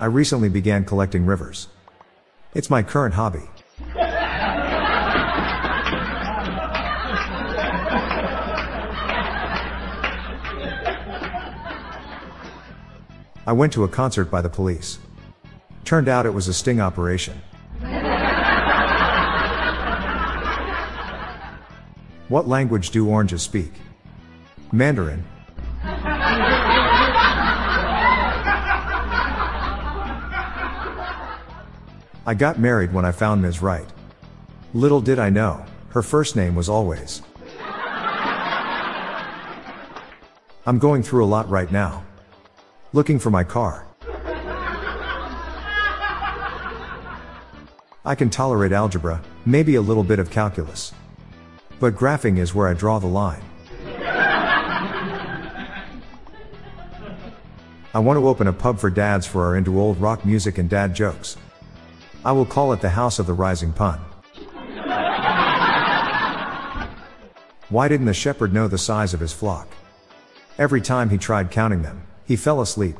I 0.00 0.06
recently 0.06 0.48
began 0.48 0.84
collecting 0.84 1.26
rivers. 1.26 1.66
It's 2.54 2.70
my 2.70 2.84
current 2.84 3.14
hobby. 3.14 3.42
I 13.44 13.52
went 13.52 13.72
to 13.72 13.82
a 13.82 13.88
concert 13.88 14.26
by 14.26 14.40
the 14.40 14.48
police. 14.48 15.00
Turned 15.84 16.06
out 16.06 16.26
it 16.26 16.34
was 16.34 16.46
a 16.46 16.54
sting 16.54 16.80
operation. 16.80 17.40
what 22.28 22.46
language 22.46 22.90
do 22.90 23.08
oranges 23.08 23.42
speak? 23.42 23.72
Mandarin. 24.70 25.24
I 32.28 32.34
got 32.34 32.58
married 32.58 32.92
when 32.92 33.06
I 33.06 33.12
found 33.12 33.40
Ms. 33.40 33.62
Wright. 33.62 33.88
Little 34.74 35.00
did 35.00 35.18
I 35.18 35.30
know, 35.30 35.64
her 35.92 36.02
first 36.02 36.36
name 36.36 36.54
was 36.54 36.68
always. 36.68 37.22
I'm 40.66 40.78
going 40.78 41.02
through 41.02 41.24
a 41.24 41.32
lot 41.32 41.48
right 41.48 41.72
now. 41.72 42.04
Looking 42.92 43.18
for 43.18 43.30
my 43.30 43.44
car. 43.44 43.86
I 48.04 48.14
can 48.14 48.28
tolerate 48.28 48.72
algebra, 48.72 49.22
maybe 49.46 49.76
a 49.76 49.80
little 49.80 50.04
bit 50.04 50.18
of 50.18 50.30
calculus. 50.30 50.92
But 51.80 51.96
graphing 51.96 52.36
is 52.36 52.54
where 52.54 52.68
I 52.68 52.74
draw 52.74 52.98
the 52.98 53.06
line. 53.06 53.42
I 57.94 58.00
want 58.00 58.18
to 58.18 58.28
open 58.28 58.48
a 58.48 58.52
pub 58.52 58.78
for 58.78 58.90
dads 58.90 59.26
for 59.26 59.46
our 59.46 59.56
into 59.56 59.80
old 59.80 59.98
rock 59.98 60.26
music 60.26 60.58
and 60.58 60.68
dad 60.68 60.94
jokes. 60.94 61.38
I 62.24 62.32
will 62.32 62.46
call 62.46 62.72
it 62.72 62.80
the 62.80 62.90
House 62.90 63.18
of 63.18 63.26
the 63.26 63.32
Rising 63.32 63.72
Pun. 63.72 64.00
Why 67.70 67.86
didn't 67.86 68.06
the 68.06 68.14
shepherd 68.14 68.52
know 68.52 68.66
the 68.66 68.78
size 68.78 69.14
of 69.14 69.20
his 69.20 69.32
flock? 69.32 69.68
Every 70.58 70.80
time 70.80 71.10
he 71.10 71.18
tried 71.18 71.50
counting 71.50 71.82
them, 71.82 72.06
he 72.24 72.34
fell 72.34 72.60
asleep. 72.60 72.96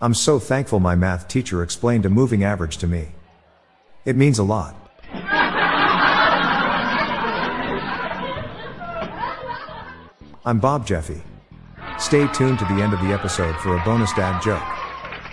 I'm 0.00 0.14
so 0.14 0.38
thankful 0.38 0.80
my 0.80 0.94
math 0.94 1.28
teacher 1.28 1.62
explained 1.62 2.06
a 2.06 2.10
moving 2.10 2.42
average 2.42 2.78
to 2.78 2.86
me. 2.86 3.08
It 4.04 4.16
means 4.16 4.38
a 4.38 4.42
lot. 4.42 4.74
I'm 10.44 10.58
Bob 10.58 10.86
Jeffy. 10.86 11.22
Stay 12.02 12.26
tuned 12.32 12.58
to 12.58 12.64
the 12.64 12.82
end 12.82 12.92
of 12.92 13.00
the 13.00 13.12
episode 13.12 13.56
for 13.60 13.76
a 13.76 13.84
bonus 13.84 14.12
dad 14.12 14.42
joke. 14.42 14.60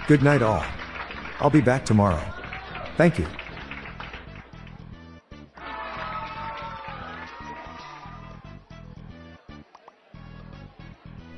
Good 0.08 0.22
night, 0.22 0.44
all. 0.44 0.64
I'll 1.40 1.50
be 1.50 1.62
back 1.62 1.84
tomorrow. 1.84 2.24
Thank 2.96 3.18
you. 3.18 3.26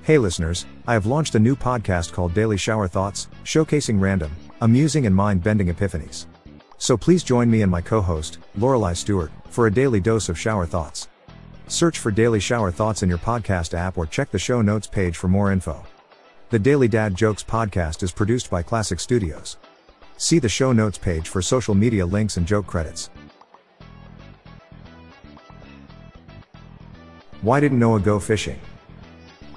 Hey 0.04 0.18
listeners, 0.18 0.66
I 0.86 0.94
have 0.94 1.06
launched 1.06 1.34
a 1.36 1.40
new 1.40 1.56
podcast 1.56 2.12
called 2.12 2.34
Daily 2.34 2.58
Shower 2.58 2.90
Thoughts, 2.90 3.30
showcasing 3.46 4.02
random, 4.02 4.36
amusing 4.60 5.06
and 5.06 5.16
mind-bending 5.16 5.74
epiphanies. 5.74 6.26
So 6.78 6.98
please 6.98 7.24
join 7.24 7.50
me 7.50 7.62
and 7.62 7.72
my 7.72 7.80
co-host, 7.80 8.40
Lorelai 8.60 8.98
Stewart, 8.98 9.32
for 9.50 9.66
a 9.66 9.74
daily 9.74 10.02
dose 10.02 10.28
of 10.28 10.38
shower 10.38 10.66
thoughts. 10.66 11.08
Search 11.72 12.00
for 12.00 12.12
Daily 12.12 12.42
Shower 12.42 12.70
Thoughts 12.70 13.02
in 13.02 13.08
your 13.08 13.18
podcast 13.18 13.74
app 13.74 13.98
or 13.98 14.06
check 14.06 14.30
the 14.30 14.38
show 14.38 14.62
notes 14.62 14.88
page 14.88 15.16
for 15.16 15.30
more 15.30 15.54
info. 15.54 15.82
The 16.50 16.60
Daily 16.60 16.90
Dad 16.90 17.16
Jokes 17.16 17.46
podcast 17.46 18.04
is 18.04 18.12
produced 18.12 18.50
by 18.50 18.62
Classic 18.62 19.00
Studios. 19.00 19.56
See 20.18 20.38
the 20.38 20.50
show 20.50 20.74
notes 20.74 20.98
page 20.98 21.30
for 21.30 21.42
social 21.42 21.74
media 21.74 22.06
links 22.06 22.36
and 22.36 22.46
joke 22.46 22.68
credits. 22.68 23.10
Why 27.42 27.62
didn't 27.62 27.80
Noah 27.80 28.02
go 28.02 28.20
fishing? 28.20 28.60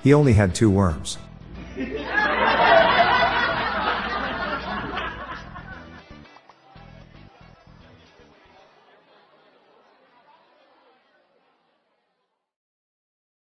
He 0.05 0.15
only 0.15 0.34
had 0.34 0.55
two 0.55 0.71
worms. 0.71 1.19